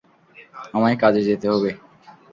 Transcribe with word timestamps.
আমায় 0.73 0.97
কাজে 1.01 1.21
যেতে 1.29 1.47
হবে। 1.53 1.71